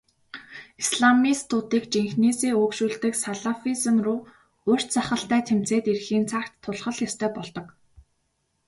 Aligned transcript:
Исламистуудыг 0.81 1.83
жинхэнээсээ 1.91 2.53
өөгшүүлдэг 2.61 3.13
салафизм 3.23 3.95
руу 4.05 4.19
урт 4.71 4.87
сахалтай 4.95 5.41
тэмцээд 5.49 5.85
ирэхийн 5.91 6.25
цагт 6.31 6.53
тулах 6.63 6.95
л 6.97 7.03
ёстой 7.07 7.29
болдог. 7.35 7.67